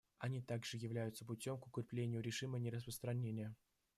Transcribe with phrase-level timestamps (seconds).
[0.17, 3.55] Они также являются путем к укреплению режима нераспространения.